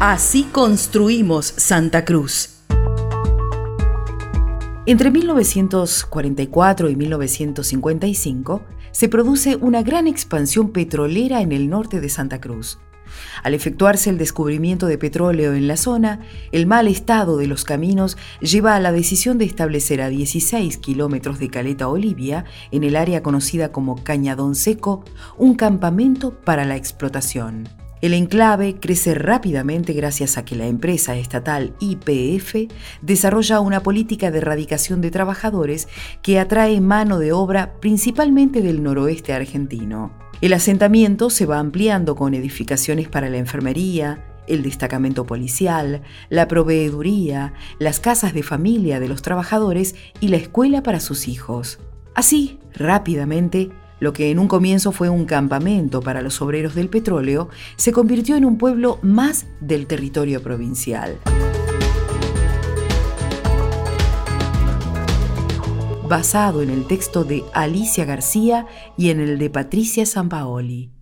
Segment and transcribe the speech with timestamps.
[0.00, 2.50] Así construimos Santa Cruz.
[4.86, 8.62] Entre 1944 y 1955
[8.92, 12.78] se produce una gran expansión petrolera en el norte de Santa Cruz.
[13.42, 16.20] Al efectuarse el descubrimiento de petróleo en la zona,
[16.52, 21.40] el mal estado de los caminos lleva a la decisión de establecer a 16 kilómetros
[21.40, 25.04] de Caleta Olivia, en el área conocida como Cañadón Seco,
[25.36, 27.68] un campamento para la explotación.
[28.00, 32.70] El enclave crece rápidamente gracias a que la empresa estatal IPF
[33.02, 35.88] desarrolla una política de erradicación de trabajadores
[36.22, 40.12] que atrae mano de obra principalmente del noroeste argentino.
[40.40, 47.54] El asentamiento se va ampliando con edificaciones para la enfermería, el destacamento policial, la proveeduría,
[47.80, 51.80] las casas de familia de los trabajadores y la escuela para sus hijos.
[52.14, 57.48] Así, rápidamente, lo que en un comienzo fue un campamento para los obreros del petróleo,
[57.76, 61.18] se convirtió en un pueblo más del territorio provincial.
[66.08, 70.97] Basado en el texto de Alicia García y en el de Patricia Sampaoli.